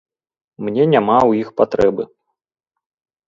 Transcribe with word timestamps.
Мне 0.69 0.83
няма 0.93 1.17
ў 1.29 1.45
іх 1.45 1.49
патрэбы. 1.61 2.03